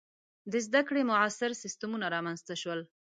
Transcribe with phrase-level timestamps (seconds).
[0.51, 2.79] •د زده کړې معاصر سیستمونه رامنځته شول.